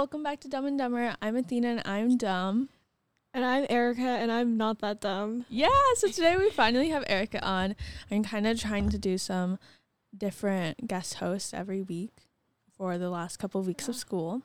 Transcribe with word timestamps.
welcome 0.00 0.22
back 0.22 0.40
to 0.40 0.48
Dumb 0.48 0.64
and 0.64 0.78
Dumber. 0.78 1.14
I'm 1.20 1.36
Athena 1.36 1.68
and 1.68 1.82
I'm 1.84 2.16
dumb. 2.16 2.70
And 3.34 3.44
I'm 3.44 3.66
Erica 3.68 4.00
and 4.00 4.32
I'm 4.32 4.56
not 4.56 4.78
that 4.78 5.02
dumb. 5.02 5.44
Yeah, 5.50 5.68
so 5.96 6.08
today 6.08 6.38
we 6.38 6.48
finally 6.48 6.88
have 6.88 7.04
Erica 7.06 7.44
on. 7.44 7.76
I'm 8.10 8.24
kind 8.24 8.46
of 8.46 8.58
trying 8.58 8.88
to 8.88 8.98
do 8.98 9.18
some 9.18 9.58
different 10.16 10.88
guest 10.88 11.16
hosts 11.16 11.52
every 11.52 11.82
week 11.82 12.12
for 12.74 12.96
the 12.96 13.10
last 13.10 13.36
couple 13.36 13.60
of 13.60 13.66
weeks 13.66 13.88
of 13.88 13.94
school. 13.94 14.40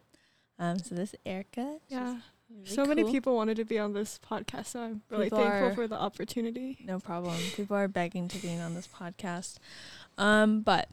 Um, 0.59 0.77
so 0.79 0.93
this 0.93 1.13
is 1.13 1.19
Erica. 1.25 1.77
Yeah. 1.87 2.17
really 2.49 2.65
so 2.65 2.83
many 2.83 3.09
people 3.09 3.37
wanted 3.37 3.55
to 3.55 3.63
be 3.63 3.79
on 3.79 3.93
this 3.93 4.19
podcast, 4.29 4.65
so 4.65 4.81
I'm 4.81 5.03
really 5.09 5.27
People 5.27 5.37
thankful 5.39 5.67
are- 5.69 5.73
for 5.73 5.87
the 5.87 5.97
opportunity. 5.97 6.79
No 6.83 6.99
problem. 6.99 7.37
People 7.53 7.77
are 7.77 7.87
begging 7.87 8.27
to 8.27 8.37
be 8.39 8.53
on 8.57 8.73
this 8.73 8.89
podcast. 8.89 9.59
Um, 10.17 10.63
but 10.63 10.89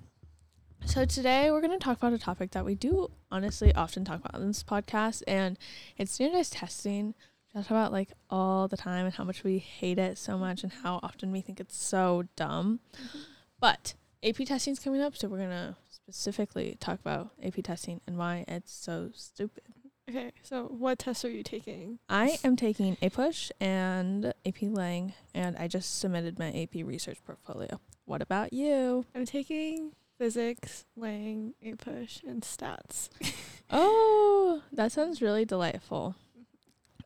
so 0.85 1.05
today 1.05 1.51
we're 1.51 1.61
going 1.61 1.79
to 1.79 1.83
talk 1.83 1.97
about 1.97 2.13
a 2.13 2.19
topic 2.19 2.51
that 2.53 2.65
we 2.65 2.75
do 2.75 3.11
honestly 3.31 3.75
often 3.75 4.05
talk 4.05 4.21
about 4.21 4.41
in 4.41 4.49
this 4.49 4.63
podcast, 4.63 5.23
and 5.27 5.59
it's 5.97 6.13
standardized 6.13 6.55
testing. 6.55 7.15
We 7.55 7.61
talk 7.61 7.71
about 7.71 7.93
like 7.93 8.11
all 8.31 8.69
the 8.69 8.77
time 8.77 9.07
and 9.07 9.15
how 9.15 9.25
much 9.25 9.45
we 9.45 9.59
hate 9.59 9.99
it 9.99 10.19
so 10.19 10.39
much 10.39 10.63
and 10.63 10.73
how 10.73 11.01
often 11.03 11.33
we 11.33 11.41
think 11.41 11.61
it's 11.61 11.77
so 11.77 12.25
dumb. 12.37 12.81
Mm-hmm. 12.95 13.19
But 13.61 13.95
AP 14.25 14.37
testing 14.47 14.73
is 14.73 14.79
coming 14.79 15.01
up, 15.01 15.17
so 15.17 15.29
we're 15.29 15.39
going 15.39 15.51
to 15.51 15.77
specifically 15.89 16.77
talk 16.81 17.01
about 17.01 17.31
AP 17.43 17.63
testing 17.63 18.01
and 18.07 18.17
why 18.17 18.45
it's 18.49 18.73
so 18.73 19.11
stupid. 19.15 19.65
Okay, 20.11 20.33
so 20.43 20.65
what 20.65 20.99
tests 20.99 21.25
are 21.25 21.31
you 21.31 21.43
taking? 21.43 22.01
I 22.09 22.39
am 22.43 22.57
taking 22.57 22.97
APUSH 22.97 23.53
and 23.61 24.35
AP 24.45 24.63
Lang, 24.63 25.15
and 25.33 25.57
I 25.57 25.69
just 25.69 26.01
submitted 26.01 26.39
my 26.39 26.49
AP 26.49 26.85
research 26.85 27.19
portfolio. 27.25 27.81
What 28.05 28.21
about 28.21 28.53
you? 28.53 29.07
I'm 29.15 29.25
taking 29.25 29.93
physics, 30.23 30.85
lang, 30.97 31.53
APUSH, 31.65 32.23
and 32.23 32.43
stats. 32.43 33.09
Oh, 33.75 34.61
that 34.71 34.93
sounds 34.93 35.23
really 35.23 35.47
delightful. 35.47 36.15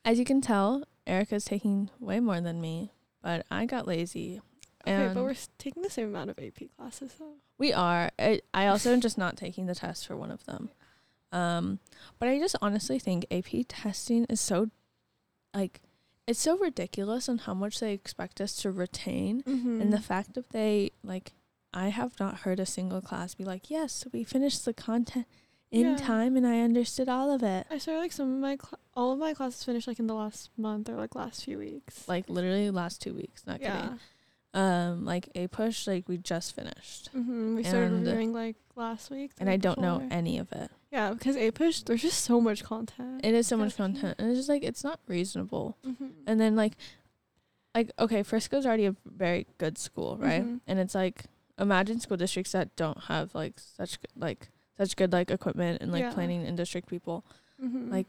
As 0.04 0.18
you 0.18 0.24
can 0.24 0.40
tell, 0.40 0.82
Erica's 1.06 1.44
taking 1.44 1.90
way 2.00 2.18
more 2.18 2.40
than 2.40 2.60
me, 2.60 2.90
but 3.22 3.46
I 3.52 3.66
got 3.66 3.86
lazy. 3.86 4.40
Okay, 4.84 5.12
but 5.14 5.22
we're 5.22 5.36
taking 5.58 5.84
the 5.84 5.90
same 5.90 6.08
amount 6.08 6.30
of 6.30 6.40
AP 6.40 6.76
classes 6.76 7.14
though. 7.20 7.34
we 7.56 7.72
are. 7.72 8.10
I, 8.18 8.40
I 8.52 8.66
also 8.66 8.92
am 8.92 9.00
just 9.00 9.16
not 9.16 9.36
taking 9.36 9.66
the 9.66 9.76
test 9.76 10.08
for 10.08 10.16
one 10.16 10.32
of 10.32 10.44
them. 10.46 10.70
Um, 11.30 11.78
but 12.18 12.28
I 12.28 12.40
just 12.40 12.56
honestly 12.60 12.98
think 12.98 13.26
AP 13.30 13.66
testing 13.68 14.24
is 14.28 14.40
so, 14.40 14.70
like, 15.54 15.82
it's 16.26 16.40
so 16.40 16.58
ridiculous 16.58 17.28
on 17.28 17.38
how 17.38 17.54
much 17.54 17.78
they 17.78 17.92
expect 17.92 18.40
us 18.40 18.56
to 18.56 18.72
retain. 18.72 19.42
Mm-hmm. 19.42 19.82
And 19.82 19.92
the 19.92 20.00
fact 20.00 20.34
that 20.34 20.50
they 20.50 20.90
like 21.04 21.30
I 21.76 21.88
have 21.88 22.18
not 22.18 22.38
heard 22.38 22.58
a 22.60 22.66
single 22.66 23.00
class 23.00 23.34
be 23.34 23.44
like, 23.44 23.70
"Yes, 23.70 24.06
we 24.12 24.24
finished 24.24 24.64
the 24.64 24.72
content 24.72 25.26
in 25.70 25.86
Yeah. 25.86 25.96
time 25.96 26.36
and 26.36 26.46
I 26.46 26.60
understood 26.60 27.08
all 27.08 27.30
of 27.30 27.42
it." 27.42 27.66
I 27.70 27.78
swear, 27.78 27.98
like 27.98 28.12
some 28.12 28.32
of 28.34 28.40
my 28.40 28.56
cl- 28.56 28.80
all 28.94 29.12
of 29.12 29.18
my 29.18 29.34
classes 29.34 29.62
finished 29.62 29.86
like 29.86 29.98
in 29.98 30.06
the 30.06 30.14
last 30.14 30.50
month 30.56 30.88
or 30.88 30.96
like 30.96 31.14
last 31.14 31.44
few 31.44 31.58
weeks. 31.58 32.08
Like 32.08 32.28
literally 32.30 32.70
last 32.70 33.02
2 33.02 33.12
weeks, 33.14 33.46
not 33.46 33.60
yeah. 33.60 33.80
kidding. 33.82 34.00
Um 34.54 35.04
like 35.04 35.28
APUSH 35.34 35.86
like 35.86 36.08
we 36.08 36.16
just 36.16 36.54
finished. 36.54 37.10
Mm-hmm. 37.14 37.56
We 37.56 37.62
started 37.62 37.92
reviewing 37.92 38.32
like 38.32 38.56
last 38.74 39.10
week. 39.10 39.32
And 39.38 39.50
I 39.50 39.58
don't 39.58 39.78
know 39.80 40.06
any 40.10 40.38
of 40.38 40.50
it. 40.52 40.70
Yeah, 40.90 41.12
because 41.12 41.36
APUSH, 41.36 41.84
there's 41.84 42.00
just 42.00 42.24
so 42.24 42.40
much 42.40 42.64
content. 42.64 43.20
It 43.22 43.34
is 43.34 43.46
so 43.46 43.58
much 43.58 43.76
content 43.76 44.14
and 44.18 44.30
it's 44.30 44.38
just 44.38 44.48
like 44.48 44.64
it's 44.64 44.82
not 44.82 44.98
reasonable. 45.08 45.76
mm-hmm. 45.84 46.06
And 46.26 46.40
then 46.40 46.56
like 46.56 46.76
like 47.74 47.90
okay, 47.98 48.22
Frisco's 48.22 48.64
already 48.64 48.86
a 48.86 48.96
very 49.04 49.46
good 49.58 49.76
school, 49.76 50.16
right? 50.16 50.42
Mhm. 50.42 50.60
And 50.66 50.78
it's 50.78 50.94
like 50.94 51.24
imagine 51.58 52.00
school 52.00 52.16
districts 52.16 52.52
that 52.52 52.74
don't 52.76 53.04
have 53.04 53.34
like 53.34 53.58
such 53.58 54.00
good, 54.00 54.10
like 54.16 54.48
such 54.76 54.96
good 54.96 55.12
like 55.12 55.30
equipment 55.30 55.80
and 55.80 55.90
like 55.92 56.02
Yeah. 56.02 56.12
planning 56.12 56.46
and 56.46 56.56
district 56.56 56.88
people. 56.88 57.24
mm-hmm. 57.62 57.90
Like 57.90 58.06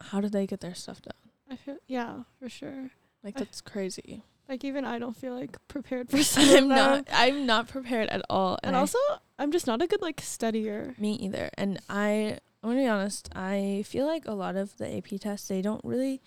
how 0.00 0.20
do 0.20 0.28
they 0.28 0.46
get 0.46 0.60
their 0.60 0.74
stuff 0.74 1.00
done? 1.02 1.14
I 1.50 1.56
feel 1.56 1.76
yeah 1.86 2.22
for 2.38 2.48
sure. 2.48 2.90
Like 3.22 3.36
I- 3.36 3.40
that's 3.44 3.60
crazy. 3.60 4.22
Like 4.48 4.64
even 4.64 4.84
I 4.84 4.98
don't 4.98 5.16
feel 5.16 5.34
like 5.34 5.56
prepared 5.68 6.10
for 6.10 6.22
some 6.22 6.48
of 6.48 6.54
I'm 6.56 6.68
not 6.68 7.06
them. 7.06 7.14
I'm 7.16 7.46
not 7.46 7.68
prepared 7.68 8.08
at 8.08 8.22
all. 8.28 8.58
and 8.62 8.74
I- 8.74 8.80
also 8.80 8.98
I'm 9.38 9.52
just 9.52 9.66
not 9.66 9.80
a 9.82 9.86
good 9.86 10.02
like 10.02 10.16
studier. 10.20 10.98
me 10.98 11.12
either. 11.14 11.50
And 11.56 11.78
I 11.88 12.38
I'm 12.62 12.70
gonna 12.70 12.80
be 12.82 12.86
honest, 12.88 13.28
I 13.34 13.84
feel 13.86 14.04
like 14.06 14.26
a 14.26 14.32
lot 14.34 14.56
of 14.56 14.76
the 14.78 14.96
AP 14.96 15.18
tests 15.20 15.48
they 15.48 15.62
don't 15.62 15.82
really 15.84 16.20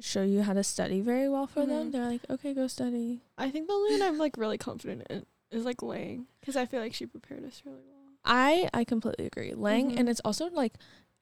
show 0.00 0.22
you 0.22 0.42
how 0.42 0.52
to 0.52 0.64
study 0.64 1.00
very 1.00 1.28
well 1.28 1.46
for 1.46 1.64
them. 1.64 1.88
Mhm. 1.88 1.92
They're 1.92 2.08
like, 2.10 2.22
okay, 2.28 2.52
go 2.52 2.66
study. 2.66 3.20
I 3.38 3.50
think 3.50 3.68
the 3.68 3.72
only 3.74 3.92
one 3.92 4.02
I'm 4.02 4.18
like 4.18 4.36
really 4.36 4.58
confident 4.58 5.06
in 5.08 5.24
is 5.54 5.64
like 5.64 5.82
Lang 5.82 6.26
because 6.40 6.56
I 6.56 6.66
feel 6.66 6.80
like 6.80 6.94
she 6.94 7.06
prepared 7.06 7.44
us 7.44 7.62
really 7.64 7.82
well. 7.86 7.94
I 8.24 8.68
I 8.72 8.84
completely 8.84 9.26
agree. 9.26 9.54
Lang 9.54 9.98
and 9.98 10.08
Mhm. 10.08 10.10
it's 10.10 10.20
also 10.24 10.48
like 10.50 10.74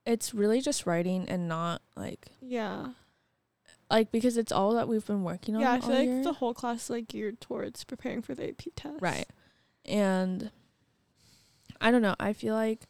it's 0.06 0.32
really 0.34 0.60
just 0.60 0.86
writing 0.86 1.28
and 1.28 1.48
not 1.48 1.82
like 1.96 2.28
Yeah, 2.40 2.92
like 3.90 4.10
because 4.12 4.36
it's 4.36 4.52
all 4.52 4.72
that 4.74 4.88
we've 4.88 5.06
been 5.06 5.22
working 5.24 5.54
on. 5.56 5.60
yeah. 5.62 5.72
I 5.72 5.80
feel 5.80 5.90
like 5.94 6.06
year. 6.08 6.22
the 6.24 6.32
whole 6.34 6.54
class 6.54 6.84
is, 6.84 6.90
like 6.90 7.08
geared 7.08 7.40
towards 7.40 7.84
preparing 7.84 8.22
for 8.22 8.34
the 8.34 8.48
AP 8.48 8.62
test. 8.76 9.00
Right. 9.00 9.26
And 9.84 10.50
I 11.80 11.90
don't 11.90 12.02
know. 12.02 12.14
I 12.20 12.32
feel 12.32 12.54
like 12.54 12.86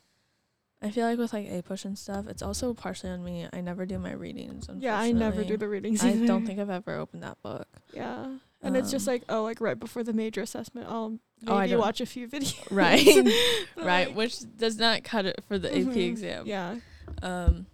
I 0.83 0.91
feel 0.91 1.07
like 1.07 1.17
with 1.19 1.33
like 1.33 1.47
APUSH 1.49 1.85
and 1.85 1.99
stuff, 1.99 2.27
it's 2.27 2.43
also 2.43 2.75
partially 2.75 3.11
on 3.11 3.23
me. 3.23 3.47
I 3.53 3.61
never 3.61 3.87
do 3.87 3.99
my 3.99 4.13
readings. 4.13 4.69
Yeah, 4.79 4.99
I 4.99 5.13
never 5.13 5.45
do 5.45 5.57
the 5.57 5.69
readings. 5.69 6.03
I 6.03 6.11
Either. 6.11 6.27
don't 6.27 6.45
think 6.47 6.59
I've 6.59 6.71
ever 6.71 6.97
opened 6.99 7.23
that 7.23 7.41
book. 7.43 7.69
Yeah, 7.95 8.39
and 8.63 8.77
it's 8.77 8.91
just 8.91 9.07
Um, 9.09 9.15
like 9.15 9.25
oh, 9.29 9.43
like 9.43 9.61
right 9.61 9.79
before 9.79 10.03
the 10.05 10.13
major 10.13 10.41
assessment, 10.41 10.87
I'll 10.89 11.19
maybe 11.43 11.75
Oh, 11.75 11.79
watch 11.79 12.01
a 12.01 12.07
few 12.07 12.29
videos. 12.35 12.57
Right. 12.71 13.05
Right, 13.77 14.09
like, 14.09 14.17
which 14.17 14.39
does 14.57 14.79
not 14.79 15.03
cut 15.05 15.27
it 15.27 15.43
for 15.49 15.59
the 15.59 15.69
AP 15.71 15.85
mhm, 15.95 16.09
exam. 16.09 16.47
Yeah. 16.47 16.77
Um 17.23 17.67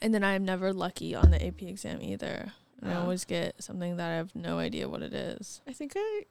and 0.00 0.12
then 0.14 0.24
I'm 0.24 0.44
never 0.44 0.72
lucky 0.72 1.14
on 1.14 1.30
the 1.30 1.44
AP 1.46 1.62
exam 1.62 2.00
either. 2.02 2.52
And 2.80 2.90
I 2.92 2.96
always 2.96 3.24
get 3.24 3.62
something 3.62 3.96
that 3.98 4.10
I 4.10 4.14
have 4.16 4.34
no 4.34 4.58
idea 4.58 4.88
what 4.88 5.02
it 5.02 5.14
is. 5.14 5.60
I 5.68 5.72
think 5.72 5.92
I 5.94 6.24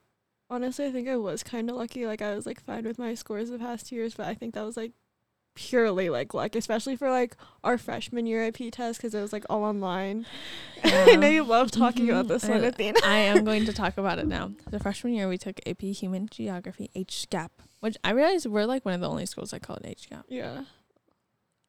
honestly 0.50 0.84
I 0.86 0.92
think 0.92 1.08
I 1.08 1.16
was 1.16 1.42
kind 1.42 1.70
of 1.70 1.76
lucky. 1.76 2.06
Like 2.06 2.20
I 2.20 2.34
was 2.34 2.44
like 2.44 2.60
fine 2.60 2.84
with 2.84 2.98
my 2.98 3.14
scores 3.14 3.48
the 3.48 3.58
past 3.58 3.86
two 3.88 3.96
years, 3.96 4.14
but 4.14 4.26
I 4.26 4.34
think 4.34 4.52
that 4.54 4.64
was 4.64 4.76
like 4.76 4.92
purely 5.54 6.08
like 6.08 6.32
luck, 6.34 6.54
especially 6.56 6.96
for 6.96 7.10
like 7.10 7.36
our 7.62 7.76
freshman 7.78 8.26
year 8.26 8.42
AP 8.46 8.58
test 8.72 8.98
because 8.98 9.14
it 9.14 9.20
was 9.20 9.32
like 9.32 9.44
all 9.50 9.64
online. 9.64 10.24
I 10.84 11.16
know 11.16 11.28
you 11.28 11.44
love 11.44 11.70
talking 11.70 12.08
about 12.10 12.24
Mhm. 12.24 12.28
this 12.28 12.44
one, 12.48 12.64
I- 12.64 12.68
Athena. 12.68 12.98
I 13.04 13.16
am 13.18 13.44
going 13.44 13.64
to 13.66 13.72
talk 13.82 13.98
about 13.98 14.18
it 14.18 14.26
now. 14.26 14.52
The 14.70 14.78
freshman 14.80 15.14
year 15.14 15.28
we 15.28 15.38
took 15.38 15.60
AP 15.66 15.82
Human 15.82 16.28
Geography 16.30 16.90
H 16.94 17.26
Gap, 17.30 17.52
which 17.80 17.96
I 18.02 18.10
realize 18.10 18.48
we're 18.48 18.64
like 18.66 18.84
one 18.84 18.94
of 18.94 19.00
the 19.00 19.08
only 19.10 19.26
schools 19.26 19.50
that 19.50 19.60
call 19.62 19.76
it 19.76 19.86
H 19.86 20.08
Gap. 20.10 20.24
Yeah. 20.28 20.64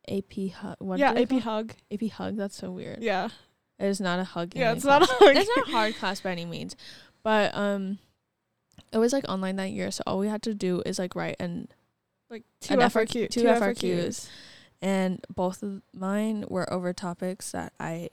AP 0.10 0.52
Hug. 0.54 0.76
What 0.80 1.00
yeah. 1.00 1.14
AP 1.14 1.32
hug. 1.42 1.74
AP 1.92 2.10
Hug. 2.12 2.36
That's 2.38 2.56
so 2.58 2.72
weird. 2.72 3.02
Yeah. 3.02 3.30
It 3.80 3.86
is 3.88 4.00
not 4.02 4.20
a 4.20 4.24
hug. 4.24 4.54
Yeah. 4.56 4.74
It's 4.74 4.84
not 4.86 5.02
a 5.02 5.06
hug. 5.06 5.36
it's 5.36 5.50
not 5.58 5.68
a 5.68 5.72
hard 5.72 5.96
class 5.96 6.22
by 6.22 6.32
any 6.32 6.46
means, 6.46 6.76
but 7.24 7.54
um, 7.56 8.00
it 8.92 8.98
was 8.98 9.14
like 9.14 9.28
online 9.30 9.56
that 9.58 9.72
year, 9.72 9.92
so 9.92 10.04
all 10.06 10.20
we 10.20 10.28
had 10.28 10.42
to 10.44 10.54
do 10.54 10.82
is 10.86 11.00
like 11.00 11.16
write 11.16 11.36
and 11.40 11.68
Like 12.34 12.46
two 12.62 12.78
FRQ. 12.78 13.30
two 13.30 13.44
FRQs. 13.44 14.28
and 14.82 15.24
both 15.30 15.62
of 15.62 15.84
mine 15.94 16.46
were 16.48 16.72
over 16.74 16.92
topics 16.92 17.52
that 17.52 17.74
I 17.80 18.10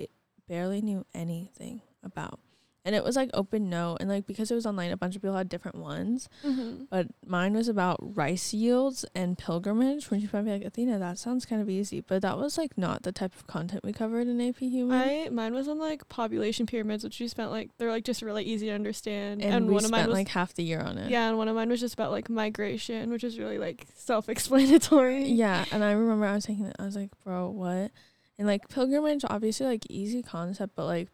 barely 0.46 0.82
knew 0.82 1.06
anything 1.14 1.80
about. 2.02 2.38
And 2.84 2.94
it 2.94 3.04
was 3.04 3.14
like 3.14 3.28
open 3.34 3.68
note 3.68 3.98
and 4.00 4.08
like 4.08 4.26
because 4.26 4.50
it 4.50 4.54
was 4.54 4.64
online 4.64 4.90
a 4.90 4.96
bunch 4.96 5.14
of 5.14 5.20
people 5.20 5.36
had 5.36 5.50
different 5.50 5.76
ones. 5.76 6.28
Mm-hmm. 6.44 6.84
But 6.90 7.08
mine 7.26 7.52
was 7.52 7.68
about 7.68 7.98
rice 8.00 8.54
yields 8.54 9.04
and 9.14 9.36
pilgrimage, 9.36 10.10
which 10.10 10.22
you 10.22 10.28
probably 10.28 10.52
like, 10.52 10.64
Athena, 10.64 10.98
that 10.98 11.18
sounds 11.18 11.44
kind 11.44 11.60
of 11.60 11.68
easy. 11.68 12.00
But 12.00 12.22
that 12.22 12.38
was 12.38 12.56
like 12.56 12.78
not 12.78 13.02
the 13.02 13.12
type 13.12 13.34
of 13.34 13.46
content 13.46 13.84
we 13.84 13.92
covered 13.92 14.28
in 14.28 14.40
AP 14.40 14.58
Human. 14.58 14.98
I 14.98 15.28
mine 15.30 15.52
was 15.52 15.68
on 15.68 15.78
like 15.78 16.08
population 16.08 16.64
pyramids, 16.64 17.04
which 17.04 17.20
we 17.20 17.28
spent 17.28 17.50
like 17.50 17.70
they're 17.76 17.90
like 17.90 18.04
just 18.04 18.22
really 18.22 18.44
easy 18.44 18.68
to 18.68 18.72
understand. 18.72 19.42
and, 19.42 19.66
we 19.66 19.74
one 19.74 19.84
of 19.84 19.88
spent 19.88 20.02
mine 20.02 20.08
was 20.08 20.14
like 20.14 20.28
half 20.28 20.54
the 20.54 20.62
year 20.62 20.80
on 20.80 20.96
it. 20.96 21.10
yeah, 21.10 21.28
and 21.28 21.36
one 21.36 21.48
of 21.48 21.56
mine 21.56 21.68
was 21.68 21.80
just 21.80 21.94
about 21.94 22.10
like 22.10 22.30
migration, 22.30 23.10
which 23.10 23.24
is 23.24 23.38
really 23.38 23.58
like 23.58 23.86
self-explanatory. 23.94 25.24
Yeah, 25.40 25.64
and 25.70 25.84
I 25.84 25.92
remember 25.92 26.26
I 26.26 26.34
was 26.34 26.46
thinking 26.46 26.72
I 26.78 26.84
was 26.84 26.96
like, 26.96 27.10
bro, 27.24 27.48
what? 27.50 27.90
And 28.38 28.46
like 28.46 28.68
pilgrimage, 28.68 29.24
obviously 29.28 29.66
like 29.66 29.86
easy 29.88 30.22
concept, 30.22 30.74
but 30.74 30.86
like 30.86 31.08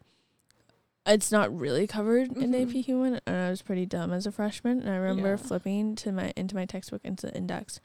it's 1.07 1.31
not 1.31 1.55
really 1.57 1.87
covered 1.87 2.35
in 2.37 2.51
Mhm. 2.51 2.61
AP 2.69 2.81
Human, 2.81 3.19
and 3.25 3.35
I 3.35 3.49
was 3.49 3.61
pretty 3.61 3.85
dumb 3.85 4.11
as 4.13 4.25
a 4.27 4.31
freshman. 4.31 4.79
And 4.81 4.89
I 4.89 4.97
remember 4.97 5.29
Yeah. 5.31 5.35
flipping 5.37 5.95
to 5.95 6.11
my 6.11 6.33
into 6.35 6.55
my 6.55 6.65
textbook 6.65 7.01
into 7.03 7.27
the 7.27 7.35
index, 7.35 7.79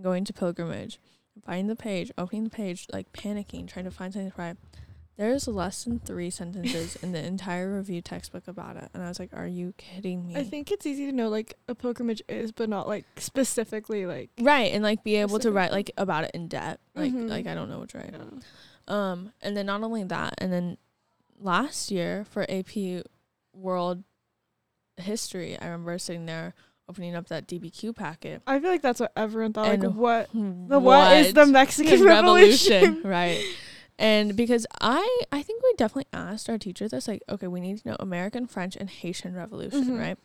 going 0.00 0.24
to 0.24 0.32
pilgrimage, 0.32 0.98
finding 1.44 1.68
the 1.68 1.76
page, 1.76 2.10
opening 2.18 2.44
the 2.44 2.50
page, 2.50 2.86
like 2.92 3.12
panicking, 3.12 3.66
trying 3.68 3.84
to 3.84 3.90
find 3.90 4.12
something 4.12 4.30
to 4.30 4.36
write. 4.40 4.56
There's 5.16 5.46
less 5.46 5.84
than 5.84 6.00
three 6.00 6.28
sentences 6.28 6.96
in 6.96 7.12
the 7.12 7.24
entire 7.24 7.76
review 7.76 8.02
textbook 8.02 8.48
about 8.48 8.76
it, 8.76 8.90
and 8.92 9.00
I 9.00 9.06
was 9.08 9.20
like, 9.20 9.30
"Are 9.32 9.46
you 9.46 9.72
kidding 9.76 10.26
me?" 10.26 10.34
I 10.34 10.42
think 10.42 10.72
it's 10.72 10.84
easy 10.86 11.06
to 11.06 11.12
know 11.12 11.28
like 11.28 11.54
a 11.68 11.74
pilgrimage 11.76 12.20
is, 12.28 12.50
but 12.50 12.68
not 12.68 12.88
like 12.88 13.04
specifically 13.16 14.06
like 14.06 14.30
right, 14.40 14.72
and 14.72 14.82
like 14.82 15.04
be 15.04 15.14
able 15.14 15.38
to 15.38 15.52
write 15.52 15.70
like 15.70 15.92
about 15.96 16.24
it 16.24 16.32
in 16.34 16.48
depth. 16.48 16.80
Like 16.96 17.12
Mhm. 17.12 17.28
like 17.28 17.46
I 17.46 17.54
don't 17.54 17.68
know 17.68 17.78
what 17.78 17.90
to 17.90 17.98
write. 17.98 18.10
know. 18.12 18.40
Um, 18.92 19.32
and 19.40 19.56
then 19.56 19.66
not 19.66 19.82
only 19.84 20.02
that, 20.02 20.34
and 20.38 20.52
then 20.52 20.78
last 21.38 21.90
year 21.90 22.24
for 22.30 22.44
AP 22.48 23.04
World 23.52 24.04
History, 24.96 25.58
I 25.58 25.64
remember 25.66 25.98
sitting 25.98 26.26
there 26.26 26.54
opening 26.88 27.14
up 27.14 27.28
that 27.28 27.46
DBQ 27.48 27.96
packet. 27.96 28.42
I 28.46 28.60
feel 28.60 28.70
like 28.70 28.82
that's 28.82 29.00
what 29.00 29.12
everyone 29.16 29.52
thought. 29.52 29.66
And 29.68 29.82
like 29.82 29.92
what 29.94 30.30
the 30.32 30.78
what 30.78 31.16
is 31.16 31.32
the 31.34 31.46
Mexican 31.46 32.02
Revolution? 32.04 33.00
right? 33.04 33.42
And 33.98 34.36
because 34.36 34.66
I 34.80 35.20
I 35.32 35.42
think 35.42 35.62
we 35.62 35.72
definitely 35.76 36.08
asked 36.12 36.48
our 36.50 36.58
teacher 36.58 36.88
this, 36.88 37.08
like, 37.08 37.22
okay, 37.28 37.46
we 37.46 37.60
need 37.60 37.78
to 37.78 37.88
know 37.88 37.96
American, 38.00 38.46
French, 38.46 38.76
and 38.76 38.88
Haitian 38.90 39.34
Revolution, 39.34 39.84
Mhm. 39.86 39.98
right? 39.98 40.18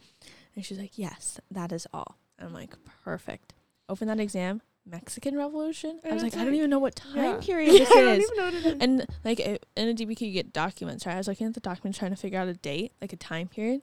And 0.55 0.65
she's 0.65 0.79
like, 0.79 0.97
yes, 0.97 1.39
that 1.51 1.71
is 1.71 1.87
all. 1.93 2.17
I'm 2.39 2.53
like, 2.53 2.73
perfect. 3.03 3.53
Open 3.87 4.07
that 4.07 4.19
exam, 4.19 4.61
Mexican 4.89 5.37
Revolution. 5.37 5.99
I 6.03 6.13
was 6.13 6.23
like, 6.23 6.35
I 6.35 6.43
don't 6.43 6.55
even 6.55 6.69
know 6.69 6.79
what 6.79 6.95
time 6.95 7.15
Yeah. 7.15 7.37
period 7.41 7.73
Yeah, 7.73 7.79
this 7.79 7.91
I 7.95 7.99
is. 8.13 8.23
even 8.23 8.37
know 8.37 8.45
what 8.45 8.53
it 8.53 8.65
is. 8.65 8.77
And 8.81 9.05
like 9.23 9.39
it, 9.39 9.65
in 9.75 9.89
a 9.89 9.93
DBQ, 9.93 10.21
you 10.21 10.31
get 10.33 10.51
documents, 10.53 11.05
right? 11.05 11.13
I 11.13 11.17
was 11.17 11.27
looking 11.27 11.47
at 11.47 11.53
the 11.53 11.59
documents 11.59 11.97
trying 11.99 12.11
to 12.11 12.17
figure 12.17 12.39
out 12.39 12.47
a 12.47 12.53
date, 12.53 12.91
like 13.01 13.13
a 13.13 13.17
time 13.17 13.47
period. 13.47 13.81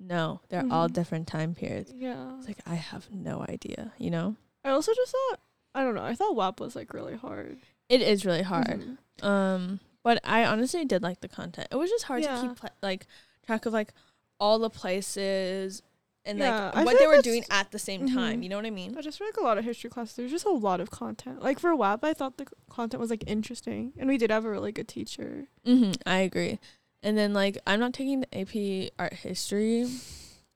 No, 0.00 0.40
they're 0.48 0.66
all 0.70 0.88
Mhm. 0.88 0.92
different 0.92 1.26
time 1.28 1.54
periods. 1.54 1.92
yeah. 1.94 2.36
It's 2.38 2.46
like 2.48 2.58
I 2.66 2.74
have 2.74 3.10
no 3.12 3.44
idea, 3.48 3.92
you 3.98 4.10
know. 4.10 4.36
I 4.64 4.70
also 4.70 4.92
just 4.94 5.12
thought 5.12 5.40
I 5.76 5.82
don't 5.82 5.94
know. 5.94 6.04
I 6.04 6.14
thought 6.14 6.36
WAP 6.36 6.60
was 6.60 6.76
like 6.76 6.92
really 6.94 7.16
hard. 7.16 7.58
It 7.88 8.00
is 8.00 8.24
really 8.24 8.42
hard. 8.42 8.96
Mhm. 9.20 9.24
Um, 9.24 9.80
but 10.02 10.20
I 10.24 10.44
honestly 10.44 10.84
did 10.84 11.02
like 11.02 11.20
the 11.20 11.28
content. 11.28 11.68
It 11.72 11.76
was 11.76 11.90
just 11.90 12.04
hard 12.04 12.22
Yeah. 12.22 12.40
to 12.40 12.48
keep 12.48 12.70
like 12.82 13.06
track 13.44 13.66
of 13.66 13.72
like 13.72 13.92
all 14.40 14.58
the 14.58 14.70
places 14.70 15.82
and 16.26 16.38
Yeah, 16.38 16.70
like 16.74 16.86
what 16.86 16.98
they 16.98 17.06
were 17.06 17.20
doing 17.22 17.44
at 17.50 17.70
the 17.70 17.78
same 17.78 18.06
time. 18.08 18.40
Mhm. 18.40 18.42
You 18.44 18.48
know 18.48 18.56
what 18.56 18.66
I 18.66 18.70
mean? 18.70 18.96
I 18.96 19.02
just 19.02 19.18
feel 19.18 19.26
like 19.26 19.36
a 19.36 19.42
lot 19.42 19.58
of 19.58 19.64
history 19.64 19.90
classes. 19.90 20.16
There's 20.16 20.30
just 20.30 20.46
a 20.46 20.50
lot 20.50 20.80
of 20.80 20.90
content. 20.90 21.42
Like 21.42 21.58
for 21.58 21.74
WAP, 21.76 22.02
I 22.04 22.14
thought 22.14 22.38
the 22.38 22.46
content 22.70 23.00
was 23.00 23.10
like 23.10 23.24
interesting, 23.26 23.92
and 23.98 24.08
we 24.08 24.16
did 24.18 24.30
have 24.30 24.44
a 24.44 24.50
really 24.50 24.72
good 24.72 24.88
teacher. 24.88 25.48
hmm 25.64 25.92
I 26.06 26.18
agree. 26.18 26.58
And 27.02 27.18
then 27.18 27.34
like 27.34 27.58
I'm 27.66 27.80
not 27.80 27.92
taking 27.92 28.20
the 28.20 28.38
AP 28.40 28.90
art 28.98 29.12
history 29.12 29.86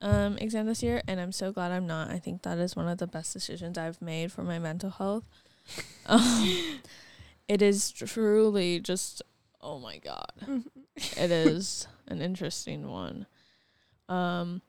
um 0.00 0.38
exam 0.38 0.66
this 0.66 0.80
year 0.80 1.02
and 1.08 1.18
I'm 1.20 1.32
so 1.32 1.52
glad 1.52 1.72
I'm 1.72 1.86
not. 1.86 2.10
I 2.10 2.18
think 2.20 2.42
that 2.42 2.56
is 2.58 2.76
one 2.76 2.86
of 2.88 2.98
the 2.98 3.06
best 3.08 3.32
decisions 3.32 3.76
I've 3.76 4.00
made 4.00 4.30
for 4.32 4.42
my 4.44 4.58
mental 4.58 4.90
health. 4.90 5.24
Um, 6.06 6.80
it 7.48 7.60
is 7.60 7.90
truly 7.90 8.80
just 8.80 9.20
oh 9.60 9.78
my 9.78 9.98
god. 9.98 10.32
It 10.96 11.30
is 11.30 11.86
an 12.06 12.22
interesting 12.22 12.88
one. 12.88 13.26
Um 14.08 14.62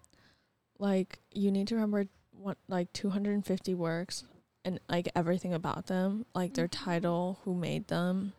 like 0.80 1.20
you 1.32 1.52
need 1.52 1.68
to 1.68 1.76
remember 1.76 2.06
what 2.32 2.58
like 2.68 2.92
250 2.94 3.76
works 3.76 4.24
and 4.66 4.80
like 4.90 5.10
everything 5.16 5.54
about 5.54 5.88
them, 5.88 6.26
like 6.34 6.54
their 6.54 6.68
Mhm. 6.68 6.72
title, 6.84 7.40
who 7.44 7.54
made 7.54 7.88
them, 7.88 8.34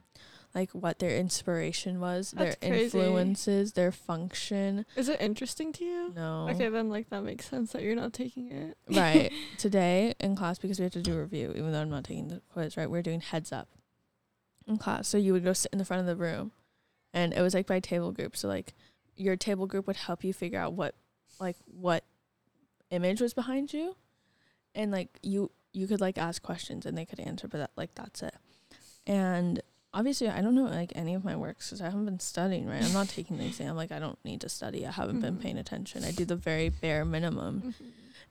like 0.54 0.70
what 0.72 0.98
their 0.98 1.16
inspiration 1.16 2.00
was, 2.00 2.32
That's 2.32 2.56
their 2.56 2.70
crazy. 2.70 2.98
influences, 2.98 3.72
their 3.74 3.92
function. 3.92 4.84
Is 4.96 5.08
it 5.08 5.20
interesting 5.20 5.72
to 5.74 5.84
you? 5.84 6.12
No. 6.14 6.48
Okay, 6.50 6.68
then 6.68 6.88
like 6.88 7.08
that 7.10 7.22
makes 7.22 7.46
sense 7.46 7.72
that 7.72 7.82
you're 7.82 7.94
not 7.94 8.12
taking 8.12 8.50
it. 8.50 8.76
Right. 8.88 9.32
Today 9.58 10.14
in 10.18 10.34
class 10.36 10.58
because 10.58 10.78
we 10.78 10.84
have 10.84 10.92
to 10.92 11.02
do 11.02 11.14
a 11.14 11.20
review, 11.20 11.50
even 11.54 11.72
though 11.72 11.80
I'm 11.82 11.90
not 11.90 12.04
taking 12.04 12.28
the 12.28 12.40
quiz, 12.52 12.76
right? 12.76 12.90
We're 12.90 13.02
doing 13.02 13.20
heads 13.20 13.52
up 13.52 13.68
in 14.66 14.78
class. 14.78 15.08
So 15.08 15.18
you 15.18 15.32
would 15.32 15.44
go 15.44 15.52
sit 15.52 15.72
in 15.72 15.78
the 15.78 15.84
front 15.84 16.00
of 16.00 16.06
the 16.06 16.16
room 16.16 16.52
and 17.12 17.32
it 17.34 17.40
was 17.42 17.54
like 17.54 17.66
by 17.66 17.80
table 17.80 18.12
group. 18.12 18.36
So 18.36 18.48
like 18.48 18.74
your 19.16 19.36
table 19.36 19.66
group 19.66 19.86
would 19.86 19.96
help 19.96 20.24
you 20.24 20.32
figure 20.32 20.58
out 20.58 20.72
what 20.72 20.94
like 21.38 21.56
what 21.66 22.04
image 22.90 23.20
was 23.20 23.34
behind 23.34 23.72
you. 23.72 23.96
And 24.74 24.90
like 24.92 25.18
you 25.22 25.50
you 25.72 25.86
could 25.86 26.00
like 26.00 26.18
ask 26.18 26.42
questions 26.42 26.86
and 26.86 26.96
they 26.96 27.04
could 27.04 27.20
answer, 27.20 27.48
but 27.48 27.58
that 27.58 27.70
like 27.76 27.94
that's 27.94 28.22
it. 28.22 28.34
And 29.06 29.60
obviously 29.92 30.28
I 30.28 30.40
don't 30.40 30.54
know 30.54 30.64
like 30.64 30.92
any 30.94 31.14
of 31.14 31.24
my 31.24 31.36
works 31.36 31.68
because 31.68 31.80
I 31.80 31.86
haven't 31.86 32.04
been 32.04 32.20
studying, 32.20 32.66
right? 32.66 32.82
I'm 32.84 32.92
not 32.92 33.08
taking 33.16 33.38
the 33.38 33.46
exam. 33.46 33.76
Like 33.76 33.92
I 33.92 33.98
don't 33.98 34.18
need 34.24 34.40
to 34.42 34.48
study. 34.48 34.86
I 34.86 34.92
haven't 34.92 35.20
been 35.20 35.36
Mhm. 35.36 35.42
paying 35.42 35.58
attention. 35.58 36.04
I 36.04 36.10
do 36.12 36.24
the 36.24 36.36
very 36.36 36.68
bare 36.68 37.04
minimum. 37.04 37.74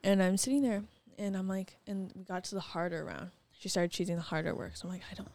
And 0.04 0.24
I'm 0.24 0.38
sitting 0.38 0.62
there 0.62 0.84
and 1.18 1.36
I'm 1.36 1.48
like, 1.50 1.76
and 1.88 2.12
we 2.16 2.24
got 2.24 2.46
to 2.46 2.56
the 2.56 2.62
harder 2.62 3.04
round. 3.04 3.32
She 3.60 3.68
started 3.68 3.92
choosing 3.92 4.16
the 4.16 4.22
harder 4.22 4.56
work. 4.56 4.78
So 4.78 4.88
I'm 4.88 4.94
like, 4.94 5.04
I 5.12 5.16
don't, 5.16 5.28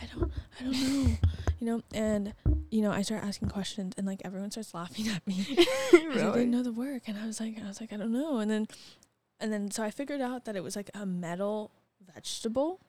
I 0.00 0.06
don't, 0.14 0.32
I 0.58 0.62
don't 0.64 0.72
know, 0.80 1.16
you 1.60 1.66
know. 1.66 1.82
And 1.92 2.32
you 2.70 2.80
know, 2.80 2.90
I 2.90 3.02
start 3.02 3.22
asking 3.22 3.48
questions, 3.50 3.92
and 3.98 4.06
like 4.06 4.22
everyone 4.24 4.50
starts 4.50 4.72
laughing 4.74 5.08
at 5.08 5.26
me 5.26 5.46
really? 5.92 6.35
Didn't 6.98 7.08
know 7.08 7.14
the 7.14 7.16
work. 7.16 7.16
And 7.16 7.18
I 7.18 7.26
was 7.26 7.40
like, 7.40 7.56
I 7.62 7.66
was 7.68 7.80
like, 7.80 7.92
I 7.92 7.96
don't 7.96 8.12
know. 8.12 8.38
And 8.38 8.50
then, 8.50 8.66
and 9.40 9.52
then 9.52 9.70
so 9.70 9.82
I 9.82 9.90
figured 9.90 10.20
out 10.20 10.44
that 10.44 10.56
it 10.56 10.62
was 10.62 10.76
like 10.76 10.90
a 10.94 11.04
metal 11.06 11.70
vegetable, 12.14 12.80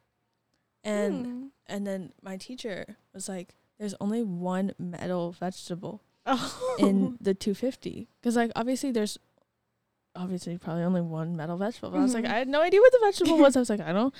and 0.83 1.25
Hmm. 1.25 1.47
and 1.67 1.85
then 1.87 2.13
my 2.21 2.37
teacher 2.37 2.97
was 3.13 3.27
like, 3.27 3.55
"There's 3.79 3.95
only 3.99 4.23
one 4.23 4.73
metal 4.77 5.31
vegetable." 5.31 6.01
oh. 6.29 6.75
in 6.79 7.17
the 7.21 7.33
250 7.33 8.09
because 8.19 8.35
like 8.35 8.51
obviously 8.53 8.91
there's 8.91 9.17
obviously 10.13 10.57
probably 10.57 10.83
only 10.83 10.99
one 10.99 11.37
metal 11.37 11.55
vegetable 11.55 11.89
but 11.91 11.99
i 11.99 12.01
was 12.01 12.13
like 12.13 12.25
Mhm. 12.25 12.31
i 12.31 12.37
had 12.39 12.49
no 12.49 12.61
idea 12.61 12.81
what 12.81 12.91
the 12.91 12.99
vegetable 13.01 13.37
was 13.37 13.55
i 13.55 13.59
was 13.59 13.69
like 13.69 13.79
i 13.79 13.93
don't 13.93 14.13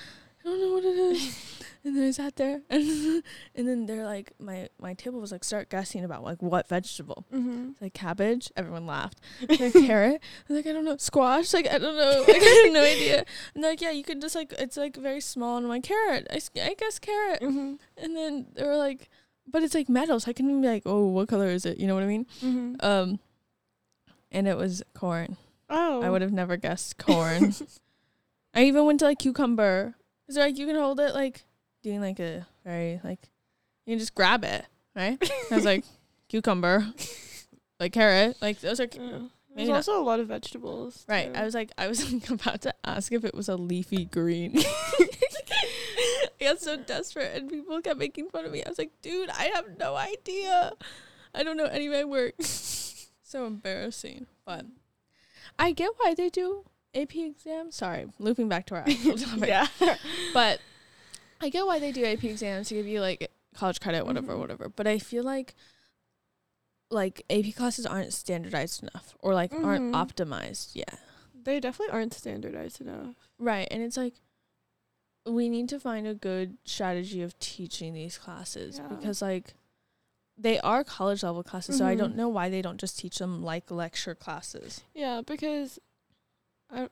don't 0.48 0.60
know 0.60 0.72
what 0.72 0.84
it 0.84 0.96
is. 1.16 1.54
And 1.84 1.96
then 1.96 2.08
i 2.08 2.10
sat 2.10 2.34
there 2.36 2.60
and, 2.70 3.22
and 3.54 3.68
then 3.68 3.86
they're 3.86 4.04
like 4.04 4.32
my 4.40 4.68
my 4.80 4.94
table 4.94 5.20
was 5.20 5.30
like 5.30 5.44
start 5.44 5.70
guessing 5.70 6.04
about 6.04 6.24
like 6.24 6.42
what 6.42 6.68
vegetable. 6.68 7.24
Hmm 7.30 7.70
like 7.80 7.94
cabbage. 7.94 8.50
Everyone 8.56 8.86
laughed. 8.86 9.20
Like 9.48 9.72
carrot. 9.72 10.20
I 10.20 10.52
was 10.52 10.56
like 10.56 10.66
i 10.66 10.72
don't 10.72 10.84
know. 10.84 10.96
Squash? 10.96 11.54
Like 11.54 11.68
i 11.68 11.78
don't 11.78 11.96
know. 11.96 12.24
Like 12.26 12.42
i 12.42 12.62
have 12.64 12.72
no 12.72 12.82
idea. 12.82 13.24
And 13.54 13.62
like 13.62 13.80
yeah 13.80 13.92
you 13.92 14.02
can 14.02 14.20
just 14.20 14.34
like 14.34 14.52
it's 14.58 14.76
like 14.76 14.96
very 14.96 15.20
small 15.20 15.56
and 15.56 15.66
i'm 15.66 15.70
like 15.70 15.84
carrot. 15.84 16.26
I, 16.30 16.40
I 16.60 16.74
guess 16.74 16.98
carrot. 16.98 17.42
Hmm 17.42 17.74
and 17.96 18.16
then 18.16 18.46
they 18.54 18.64
were 18.64 18.76
like 18.76 19.08
but 19.46 19.62
it's 19.62 19.74
like 19.74 19.88
metal 19.88 20.18
so 20.20 20.30
i 20.30 20.34
couldn't 20.34 20.60
be 20.60 20.68
like 20.68 20.82
oh 20.84 21.06
what 21.06 21.28
color 21.28 21.46
is 21.46 21.64
it? 21.64 21.78
You 21.78 21.86
know 21.86 21.94
what 21.94 22.02
i 22.02 22.06
mean? 22.06 22.26
Hmm 22.40 22.74
um, 22.80 23.20
and 24.32 24.46
it 24.48 24.56
was 24.56 24.82
corn. 24.94 25.36
Oh. 25.70 26.02
I 26.02 26.10
would 26.10 26.22
have 26.22 26.32
never 26.32 26.56
guessed 26.56 26.98
corn. 26.98 27.54
I 28.52 28.64
even 28.64 28.84
went 28.84 28.98
to 29.00 29.06
like 29.06 29.18
cucumber. 29.20 29.94
There 30.28 30.44
like 30.44 30.58
you 30.58 30.66
can 30.66 30.76
hold 30.76 31.00
it 31.00 31.14
like 31.14 31.44
doing 31.82 32.00
like 32.00 32.20
a 32.20 32.46
very 32.64 33.00
like 33.02 33.20
you 33.86 33.92
can 33.92 33.98
just 33.98 34.14
grab 34.14 34.44
it, 34.44 34.64
right? 34.94 35.18
I 35.50 35.54
was 35.54 35.64
like 35.64 35.84
cucumber, 36.28 36.86
like 37.80 37.92
carrot, 37.92 38.36
like 38.42 38.60
those 38.60 38.80
are 38.80 38.88
Yeah. 38.92 39.20
There's 39.56 39.68
not. 39.68 39.76
also 39.76 40.00
a 40.00 40.04
lot 40.04 40.20
of 40.20 40.28
vegetables. 40.28 41.04
right. 41.08 41.32
too. 41.34 41.40
I 41.40 41.44
was 41.44 41.54
like 41.54 41.72
I 41.78 41.88
was 41.88 42.12
like 42.12 42.30
about 42.30 42.60
to 42.62 42.74
ask 42.84 43.12
if 43.12 43.24
it 43.24 43.34
was 43.34 43.48
a 43.48 43.56
leafy 43.56 44.04
green. 44.04 44.52
I 46.40 46.44
got 46.44 46.60
so 46.60 46.76
desperate 46.76 47.34
and 47.34 47.50
people 47.50 47.80
kept 47.82 47.98
making 47.98 48.28
fun 48.28 48.44
of 48.44 48.52
me. 48.52 48.62
I 48.64 48.68
was 48.68 48.78
like, 48.78 48.92
dude, 49.02 49.30
I 49.30 49.50
have 49.54 49.76
no 49.78 49.96
idea. 49.96 50.72
I 51.34 51.42
don't 51.42 51.56
know 51.56 51.64
any 51.64 51.86
of 51.86 51.92
my 51.92 52.04
work. 52.04 52.34
so 52.40 53.46
embarrassing. 53.46 54.26
But 54.46 54.66
I 55.58 55.72
get 55.72 55.90
why 55.96 56.14
they 56.14 56.28
do 56.28 56.64
AP 56.94 57.14
exams. 57.16 57.76
Sorry, 57.76 58.06
looping 58.18 58.48
back 58.48 58.66
to 58.66 58.74
our 58.76 58.80
actual 58.82 59.16
topic. 59.18 59.48
yeah. 59.48 59.66
But 60.34 60.60
I 61.40 61.48
get 61.50 61.66
why 61.66 61.78
they 61.78 61.92
do 61.92 62.04
AP 62.04 62.24
exams 62.24 62.68
to 62.68 62.74
give 62.74 62.86
you 62.86 63.00
like 63.00 63.30
college 63.54 63.80
credit, 63.80 64.06
whatever, 64.06 64.34
Mhm. 64.34 64.38
whatever. 64.40 64.68
But 64.68 64.86
I 64.86 64.98
feel 64.98 65.22
like 65.24 65.54
like 66.90 67.22
AP 67.28 67.52
classes 67.54 67.84
aren't 67.84 68.12
standardized 68.14 68.82
enough 68.82 69.14
or 69.20 69.34
like 69.34 69.52
aren't 69.52 69.92
Mhm. 69.92 70.06
optimized 70.06 70.70
Yeah, 70.74 70.84
They 71.34 71.60
definitely 71.60 71.92
aren't 71.92 72.14
standardized 72.14 72.80
enough. 72.80 73.14
Right. 73.38 73.68
And 73.70 73.82
it's 73.82 73.96
like 73.96 74.14
we 75.26 75.48
need 75.50 75.68
to 75.68 75.78
find 75.78 76.06
a 76.06 76.14
good 76.14 76.56
strategy 76.64 77.20
of 77.20 77.38
teaching 77.38 77.92
these 77.92 78.16
classes 78.16 78.78
Yeah. 78.78 78.88
because 78.88 79.20
like 79.20 79.54
they 80.38 80.58
are 80.60 80.82
college 80.84 81.22
level 81.22 81.42
classes, 81.42 81.76
so 81.78 81.84
I 81.84 81.94
don't 81.94 82.12
Mhm. 82.14 82.16
know 82.16 82.28
why 82.28 82.48
they 82.48 82.62
don't 82.62 82.78
just 82.80 82.98
teach 82.98 83.18
them 83.18 83.42
like 83.42 83.70
lecture 83.70 84.14
classes. 84.14 84.82
Yeah, 84.94 85.20
because 85.20 85.78
I 86.70 86.88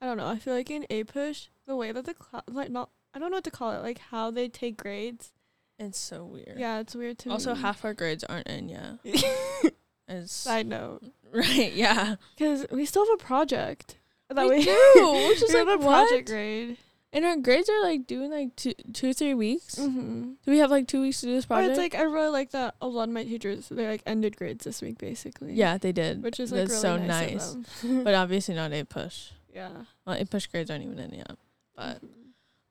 I 0.00 0.06
don't 0.06 0.16
know. 0.16 0.26
I 0.28 0.38
feel 0.38 0.54
like 0.54 0.70
in 0.70 0.84
APUSH, 0.90 1.48
the 1.66 1.76
way 1.76 1.92
that 1.92 2.04
the 2.06 2.14
class 2.14 2.42
like 2.48 2.70
not 2.70 2.90
I 3.14 3.18
don't 3.18 3.30
know 3.30 3.36
what 3.38 3.44
to 3.44 3.50
call 3.50 3.72
it, 3.72 3.82
like 3.82 3.98
how 4.10 4.30
they 4.30 4.48
take 4.48 4.76
grades. 4.76 5.32
It's 5.78 5.98
so 5.98 6.24
weird. 6.24 6.56
Yeah, 6.58 6.80
it's 6.80 6.94
weird 6.96 7.18
to 7.20 7.30
Also, 7.30 7.54
me. 7.54 7.60
half 7.60 7.84
our 7.84 7.94
grades 7.94 8.24
aren't 8.24 8.48
in 8.48 8.68
yet. 8.68 8.98
It's 10.10 10.32
Side 10.32 10.66
note, 10.66 11.02
right. 11.32 11.70
Yeah. 11.74 12.16
because 12.36 12.64
we 12.70 12.86
still 12.86 13.04
have 13.04 13.20
a 13.20 13.22
project 13.22 13.98
that 14.30 14.42
we 14.48 14.56
we 14.58 14.64
do, 14.64 15.24
which 15.28 15.42
is 15.42 15.52
we 15.52 15.58
like 15.58 15.68
have 15.68 15.80
a 15.80 15.84
project 15.84 16.28
grade. 16.30 16.78
And 17.12 17.24
our 17.24 17.36
grades 17.36 17.70
are 17.70 17.82
like 17.82 18.06
doing 18.06 18.30
like 18.30 18.54
two, 18.56 18.74
two, 18.92 19.14
three 19.14 19.32
weeks. 19.32 19.76
Mm-hmm. 19.76 20.22
Do 20.44 20.50
we 20.50 20.58
have 20.58 20.70
like 20.70 20.86
two 20.86 21.00
weeks 21.00 21.20
to 21.20 21.26
do 21.26 21.32
this 21.34 21.46
project? 21.46 21.70
it's 21.70 21.78
like 21.78 21.94
I 21.94 22.02
really 22.02 22.28
like 22.28 22.50
that 22.50 22.74
a 22.82 22.86
lot 22.86 23.04
of 23.08 23.14
my 23.14 23.24
teachers 23.24 23.68
they 23.70 23.86
like 23.88 24.02
ended 24.04 24.36
grades 24.36 24.64
this 24.64 24.82
week 24.82 24.98
basically. 24.98 25.54
yeah, 25.54 25.78
they 25.78 25.92
did. 25.92 26.22
which 26.22 26.38
is 26.38 26.52
like 26.52 26.68
That's 26.68 26.84
really 26.84 26.98
so 26.98 27.06
nice. 27.06 27.54
nice. 27.54 27.82
But 28.04 28.14
obviously 28.14 28.54
not 28.54 28.72
APUSH. 28.72 29.30
yeah, 29.54 29.70
Well, 30.06 30.16
APUSH 30.18 30.50
grades 30.50 30.70
aren't 30.70 30.84
even 30.84 30.98
in 30.98 31.14
yet. 31.14 31.32
But 31.74 32.00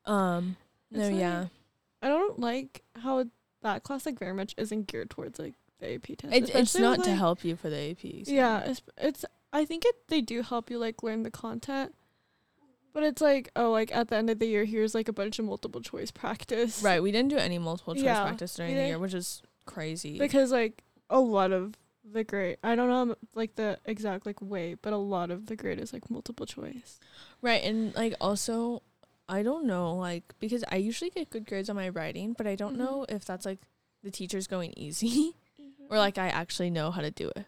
Mhm. 0.06 0.10
um, 0.12 0.56
no, 0.92 1.08
like- 1.08 1.16
yeah. 1.18 1.46
I 2.00 2.08
don't 2.08 2.38
like 2.38 2.82
how 2.94 3.24
that 3.62 3.82
class 3.82 4.06
like 4.06 4.20
very 4.20 4.34
much 4.34 4.54
isn't 4.56 4.86
geared 4.86 5.10
towards 5.10 5.40
like 5.40 5.54
the 5.80 5.94
AP 5.94 6.14
test. 6.16 6.32
It, 6.32 6.54
it's 6.54 6.78
not 6.78 6.98
with, 6.98 7.06
to 7.08 7.14
help 7.16 7.44
you 7.44 7.56
for 7.56 7.68
the 7.70 7.90
AP. 7.90 8.04
exam. 8.04 8.36
Yeah, 8.36 8.60
it's, 8.60 8.82
it's 8.98 9.24
I 9.52 9.64
think 9.64 9.84
it 9.84 9.96
they 10.06 10.20
do 10.20 10.42
help 10.42 10.70
you 10.70 10.78
like 10.78 11.02
learn 11.02 11.24
the 11.24 11.30
content. 11.32 11.92
But 12.92 13.02
it's 13.02 13.20
like, 13.22 13.50
oh, 13.54 13.70
like 13.70 13.94
at 13.94 14.08
the 14.08 14.16
end 14.16 14.30
of 14.30 14.38
the 14.38 14.46
year, 14.46 14.64
here's 14.64 14.94
like 14.94 15.08
a 15.08 15.12
bunch 15.12 15.38
of 15.38 15.44
multiple 15.44 15.80
choice 15.80 16.10
practice. 16.10 16.82
Right. 16.82 17.02
We 17.02 17.12
didn't 17.12 17.30
do 17.30 17.36
any 17.38 17.58
multiple 17.58 17.94
choice 17.94 18.04
Yeah, 18.04 18.22
practice 18.22 18.54
during 18.54 18.74
the 18.76 18.86
year, 18.86 18.98
which 18.98 19.14
is 19.14 19.42
crazy. 19.66 20.18
Because 20.18 20.50
like 20.52 20.82
a 21.10 21.20
lot 21.20 21.52
of 21.52 21.74
the 22.10 22.24
grade. 22.24 22.56
I 22.64 22.74
don't 22.74 22.88
know 22.88 23.14
like 23.34 23.54
the 23.56 23.78
exact 23.84 24.24
like 24.26 24.40
way, 24.40 24.74
but 24.80 24.92
a 24.92 24.96
lot 24.96 25.30
of 25.30 25.46
the 25.46 25.56
grade 25.56 25.78
is 25.78 25.92
like 25.92 26.10
multiple 26.10 26.46
choice. 26.46 26.98
Right, 27.42 27.62
and 27.62 27.94
like 27.94 28.14
also, 28.20 28.82
I 29.28 29.42
don't 29.42 29.66
know, 29.66 29.94
like 29.94 30.34
because 30.40 30.64
I 30.72 30.76
usually 30.76 31.10
get 31.10 31.28
good 31.30 31.46
grades 31.46 31.68
on 31.68 31.76
my 31.76 31.90
writing, 31.90 32.32
but 32.32 32.46
I 32.46 32.54
don't 32.54 32.74
Mhm. 32.74 32.78
know 32.78 33.06
if 33.08 33.24
that's 33.26 33.44
like 33.44 33.58
the 34.02 34.10
teacher's 34.10 34.46
going 34.46 34.72
easy 34.76 35.34
or 35.90 35.98
like 35.98 36.16
I 36.18 36.28
actually 36.28 36.70
know 36.70 36.90
how 36.90 37.02
to 37.02 37.10
do 37.10 37.28
it. 37.36 37.44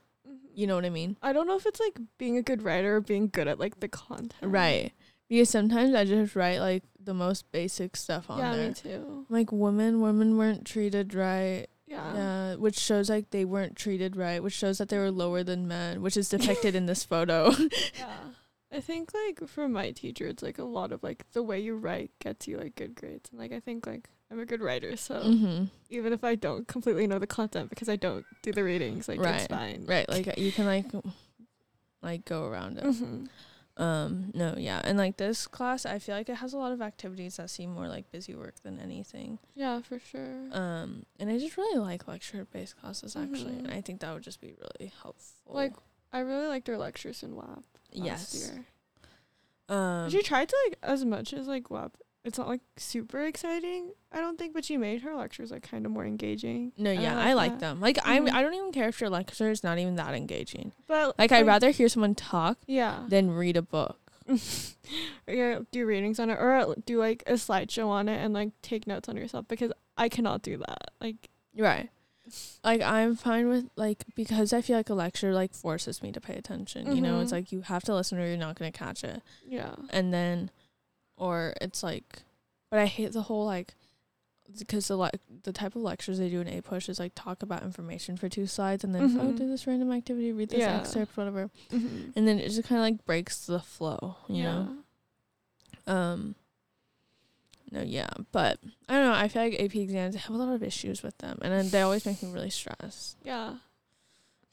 You 0.52 0.66
know 0.66 0.74
what 0.74 0.84
I 0.84 0.90
mean? 0.90 1.16
I 1.22 1.32
don't 1.32 1.46
know 1.46 1.56
if 1.56 1.64
it's 1.64 1.80
like 1.80 1.98
being 2.18 2.36
a 2.36 2.42
good 2.42 2.62
writer 2.62 2.96
or 2.96 3.00
being 3.00 3.28
good 3.28 3.48
at 3.48 3.58
like 3.58 3.80
the 3.80 3.88
content. 3.88 4.34
Right. 4.42 4.92
Because 5.30 5.48
sometimes 5.48 5.94
I 5.94 6.04
just 6.04 6.34
write 6.34 6.58
like 6.58 6.82
the 7.02 7.14
most 7.14 7.50
basic 7.52 7.96
stuff 7.96 8.28
on 8.28 8.38
Yeah, 8.40 8.56
there. 8.56 8.68
me 8.68 8.74
too. 8.74 9.26
Like 9.30 9.52
women, 9.52 10.00
women 10.00 10.36
weren't 10.36 10.66
treated 10.66 11.14
right. 11.14 11.66
Yeah. 11.86 12.14
Yeah, 12.14 12.54
which 12.56 12.78
shows 12.78 13.08
like 13.08 13.30
they 13.30 13.44
weren't 13.44 13.76
treated 13.76 14.16
right, 14.16 14.42
which 14.42 14.52
shows 14.54 14.78
that 14.78 14.88
they 14.88 14.98
were 14.98 15.10
lower 15.10 15.42
than 15.44 15.66
men, 15.68 16.02
which 16.02 16.16
is 16.16 16.28
depicted 16.28 16.74
in 16.74 16.86
this 16.86 17.04
photo. 17.04 17.52
Yeah. 17.98 18.16
I 18.72 18.78
think 18.80 19.10
like 19.12 19.48
for 19.48 19.68
my 19.68 19.90
teacher 19.90 20.28
it's 20.28 20.44
like 20.44 20.58
a 20.58 20.64
lot 20.64 20.92
of 20.92 21.02
like 21.02 21.24
the 21.32 21.42
way 21.42 21.58
you 21.58 21.74
write 21.76 22.12
gets 22.20 22.46
you 22.46 22.56
like 22.56 22.76
good 22.76 22.94
grades. 22.94 23.28
And 23.30 23.40
like 23.40 23.52
I 23.52 23.58
think 23.58 23.84
like 23.86 24.08
I'm 24.30 24.38
a 24.38 24.44
good 24.46 24.60
writer, 24.62 24.96
so 24.96 25.20
mm-hmm. 25.22 25.64
even 25.90 26.12
if 26.12 26.22
I 26.22 26.36
don't 26.36 26.68
completely 26.68 27.08
know 27.08 27.18
the 27.18 27.26
content 27.26 27.68
because 27.70 27.88
I 27.88 27.96
don't 27.96 28.24
do 28.42 28.52
the 28.52 28.62
readings, 28.62 29.08
like 29.08 29.18
it's 29.18 29.26
Right. 29.26 29.48
fine. 29.48 29.86
Right, 29.86 30.08
like 30.08 30.38
you 30.38 30.52
can 30.52 30.66
like 30.66 30.86
like 32.02 32.24
go 32.24 32.44
around 32.46 32.78
it. 32.78 32.84
hmm 32.84 33.24
Um, 33.80 34.30
no, 34.34 34.54
yeah. 34.58 34.80
And 34.84 34.98
like 34.98 35.16
this 35.16 35.46
class, 35.46 35.86
I 35.86 35.98
feel 35.98 36.14
like 36.14 36.28
it 36.28 36.36
has 36.36 36.52
a 36.52 36.58
lot 36.58 36.70
of 36.72 36.82
activities 36.82 37.36
that 37.38 37.48
seem 37.48 37.72
more 37.72 37.88
like 37.88 38.10
busy 38.12 38.34
work 38.34 38.56
than 38.62 38.78
anything. 38.78 39.38
Yeah, 39.54 39.80
for 39.80 39.98
sure. 39.98 40.48
Um, 40.52 41.04
and 41.18 41.30
I 41.30 41.38
just 41.38 41.56
really 41.56 41.78
like 41.78 42.06
lecture 42.06 42.44
based 42.52 42.76
classes 42.80 43.16
actually. 43.16 43.56
And 43.56 43.68
Mhm. 43.68 43.76
I 43.76 43.80
think 43.80 44.00
that 44.00 44.12
would 44.12 44.22
just 44.22 44.40
be 44.40 44.54
really 44.60 44.92
helpful. 45.02 45.54
Like, 45.54 45.72
I 46.12 46.18
really 46.20 46.46
liked 46.48 46.68
her 46.68 46.76
lectures 46.76 47.22
in 47.22 47.34
WAP. 47.34 47.64
last 47.94 48.34
yes. 48.34 48.52
Year. 48.52 48.66
Um 49.68 50.10
she 50.10 50.22
tried 50.22 50.48
to 50.48 50.56
like 50.68 50.78
as 50.82 51.04
much 51.04 51.32
as 51.32 51.46
like 51.48 51.70
WAP. 51.70 51.96
It's 52.22 52.36
not 52.36 52.48
like 52.48 52.60
super 52.76 53.24
exciting, 53.24 53.92
I 54.12 54.20
don't 54.20 54.38
think, 54.38 54.52
but 54.52 54.64
she 54.64 54.76
made 54.76 55.00
her 55.02 55.14
lectures 55.16 55.50
like 55.50 55.62
kind 55.62 55.86
of 55.86 55.92
more 55.92 56.04
engaging. 56.04 56.72
no, 56.76 56.90
yeah, 56.92 57.18
I 57.18 57.32
like 57.32 57.52
that. 57.52 57.60
them. 57.60 57.80
Like 57.80 57.98
I'm 58.04 58.26
Mhm. 58.26 58.32
I 58.32 58.42
don't 58.42 58.52
even 58.54 58.72
care 58.72 58.88
if 58.88 59.00
your 59.00 59.08
lecture 59.08 59.50
is 59.50 59.64
not 59.64 59.78
even 59.78 59.96
that 59.96 60.14
engaging. 60.14 60.72
But 60.86 61.18
Like 61.18 61.32
I'd 61.32 61.46
rather 61.46 61.70
hear 61.70 61.88
someone 61.88 62.14
talk 62.14 62.58
yeah, 62.66 63.04
than 63.08 63.30
read 63.30 63.56
a 63.56 63.62
book. 63.62 63.96
or, 65.26 65.34
yeah, 65.34 65.60
do 65.70 65.86
readings 65.86 66.20
on 66.20 66.30
it 66.30 66.34
or 66.34 66.74
do 66.84 66.98
like 66.98 67.22
a 67.26 67.32
slideshow 67.32 67.88
on 67.88 68.08
it 68.08 68.22
and 68.22 68.34
like 68.34 68.50
take 68.62 68.86
notes 68.86 69.08
on 69.08 69.16
yourself 69.16 69.46
because 69.48 69.72
I 69.96 70.08
cannot 70.08 70.42
do 70.42 70.58
that. 70.58 70.90
Like 71.00 71.30
Right. 71.56 71.88
Like 72.62 72.80
I'm 72.82 73.16
fine 73.16 73.48
with 73.48 73.70
like 73.76 74.04
because 74.14 74.52
I 74.52 74.60
feel 74.60 74.76
like 74.76 74.90
a 74.90 74.94
lecture 74.94 75.32
like 75.32 75.52
forces 75.54 76.02
me 76.02 76.12
to 76.12 76.20
pay 76.20 76.34
attention. 76.34 76.94
You 76.94 77.00
know, 77.02 77.20
it's 77.20 77.30
Mhm. 77.30 77.34
like 77.34 77.50
you 77.52 77.62
have 77.62 77.82
to 77.84 77.94
listen 77.94 78.18
or 78.18 78.26
you're 78.26 78.36
not 78.36 78.56
gonna 78.58 78.70
catch 78.70 79.02
it. 79.04 79.22
yeah, 79.46 79.74
And 79.90 80.12
then, 80.14 80.50
or 81.20 81.54
it's 81.60 81.82
like, 81.84 82.22
but 82.70 82.80
I 82.80 82.86
hate 82.86 83.12
the 83.12 83.22
whole 83.22 83.44
like, 83.46 83.74
because 84.58 84.88
the 84.88 84.96
like 84.96 85.20
the 85.44 85.52
type 85.52 85.76
of 85.76 85.82
lectures 85.82 86.18
they 86.18 86.28
do 86.28 86.40
in 86.40 86.48
APUSH 86.48 86.88
is 86.88 86.98
like 86.98 87.12
talk 87.14 87.42
about 87.44 87.62
information 87.62 88.16
for 88.16 88.28
two 88.28 88.46
slides 88.48 88.82
and 88.82 88.92
then 88.92 89.02
oh 89.20 89.24
Mhm. 89.32 89.36
do 89.38 89.48
this 89.48 89.66
random 89.66 89.92
activity, 89.92 90.32
read 90.32 90.48
this 90.50 90.58
Yeah. 90.58 90.78
excerpt, 90.80 91.16
whatever, 91.16 91.50
mm-hmm. 91.70 92.10
and 92.16 92.26
then 92.26 92.40
it 92.40 92.48
just 92.48 92.64
kind 92.68 92.80
of 92.80 92.82
like 92.84 93.04
breaks 93.04 93.46
the 93.46 93.60
flow. 93.60 94.16
You 94.28 94.42
know. 94.42 94.76
Um. 95.86 96.34
No, 97.72 97.82
yeah, 97.82 98.10
but 98.32 98.58
I 98.88 98.94
don't 98.94 99.04
know. 99.04 99.12
I 99.12 99.28
feel 99.28 99.42
like 99.42 99.60
AP 99.60 99.76
exams 99.76 100.16
have 100.16 100.34
a 100.34 100.38
lot 100.38 100.52
of 100.52 100.62
issues 100.64 101.04
with 101.04 101.16
them, 101.18 101.38
and 101.42 101.52
then 101.52 101.70
they 101.70 101.82
always 101.82 102.04
make 102.04 102.20
me 102.22 102.32
really 102.32 102.50
stressed. 102.50 103.16
yeah. 103.22 103.54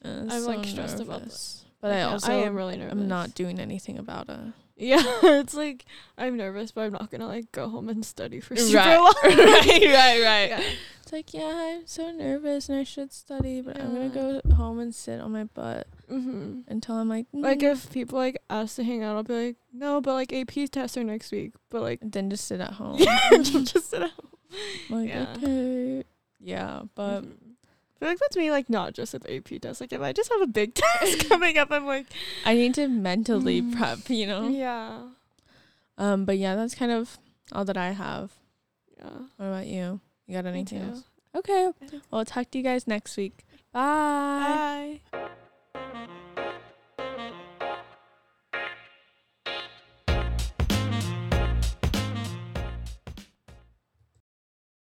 And 0.04 0.32
I'm, 0.32 0.42
so 0.44 0.48
like, 0.48 0.66
stressed 0.66 1.00
about 1.00 1.22
nervous. 1.22 1.66
But 1.82 1.92
I 1.94 2.04
also 2.04 2.32
I 2.32 2.36
am 2.46 2.56
really 2.56 2.78
nervous. 2.78 2.92
I'm 2.92 3.08
not 3.08 3.34
doing 3.34 3.60
anything 3.60 3.98
about 3.98 4.30
it. 4.30 4.54
Yeah, 4.78 5.02
it's 5.24 5.54
like 5.56 5.86
I'm 6.18 6.38
nervous, 6.38 6.72
but 6.72 6.82
I'm 6.82 6.94
not 6.94 7.10
gonna 7.10 7.28
like 7.28 7.52
go 7.52 7.68
home 7.68 7.90
and 7.90 8.06
study 8.06 8.40
for 8.40 8.56
super 8.56 8.78
Right. 8.78 8.96
long. 8.98 9.14
right, 9.24 9.86
right, 9.94 10.24
right. 10.24 10.50
Yeah. 10.50 10.62
It's 11.02 11.12
like, 11.14 11.34
yeah, 11.34 11.52
I'm 11.80 11.88
so 11.88 12.12
nervous 12.12 12.68
and 12.70 12.78
I 12.78 12.84
should 12.84 13.12
study, 13.14 13.62
but 13.62 13.80
I'm 13.80 13.94
gonna 13.94 14.10
go 14.10 14.42
home 14.56 14.80
and 14.80 14.94
sit 14.94 15.20
on 15.22 15.32
my 15.32 15.46
butt 15.46 15.88
hmm 16.10 16.60
until 16.68 16.96
I'm 16.96 17.08
like, 17.10 17.26
Like 17.34 17.60
"Mm," 17.60 17.72
if 17.72 17.92
people 17.92 18.18
like 18.20 18.38
ask 18.50 18.76
to 18.76 18.84
hang 18.84 19.04
out, 19.04 19.16
I'll 19.16 19.24
be 19.24 19.46
like, 19.48 19.56
no, 19.74 20.00
but 20.02 20.14
like 20.14 20.32
AP 20.34 20.70
tests 20.72 20.96
are 20.98 21.04
next 21.04 21.32
week. 21.32 21.54
But 21.70 21.82
like, 21.82 22.00
then 22.04 22.30
just 22.30 22.46
sit 22.46 22.60
at 22.62 22.74
home. 22.74 22.98
just 23.32 23.90
sit 23.90 24.02
at 24.04 24.12
home. 24.12 24.32
like, 24.90 25.10
Yeah. 25.10 25.34
okay, 25.38 26.04
yeah, 26.40 26.82
but 26.94 27.22
Mhm. 27.24 27.34
I 27.98 28.00
feel 28.00 28.10
like 28.10 28.20
that's 28.20 28.38
me, 28.38 28.52
like 28.52 28.70
not 28.70 28.94
just 28.94 29.14
with 29.14 29.28
AP 29.30 29.60
tests. 29.62 29.82
Like 29.82 29.92
if 29.92 30.02
I 30.02 30.14
just 30.14 30.32
have 30.32 30.42
a 30.42 30.48
big 30.48 30.74
test 30.76 31.28
coming 31.30 31.58
up, 31.58 31.72
I'm 31.72 31.86
like, 31.86 32.06
I 32.46 32.54
need 32.54 32.74
to 32.76 32.88
mentally 32.88 33.62
Mm. 33.62 33.76
prep, 33.76 34.10
you 34.10 34.28
know. 34.28 34.48
yeah, 34.50 35.02
Um, 35.98 36.24
but 36.26 36.38
yeah, 36.38 36.56
that's 36.56 36.76
kind 36.76 36.92
of 36.92 37.18
all 37.52 37.66
that 37.66 37.78
I 37.78 37.92
have. 37.92 38.32
yeah. 38.98 39.10
What 39.38 39.46
about 39.48 39.66
you? 39.68 40.00
You 40.28 40.36
got 40.36 40.46
anything 40.46 40.82
else? 40.82 41.04
Okay, 41.36 41.72
well, 42.12 42.24
talk 42.26 42.52
to 42.52 42.58
you 42.58 42.64
guys 42.64 42.86
next 42.88 43.18
week. 43.18 43.46
Bye. 43.72 45.02
Bye. 45.12 45.30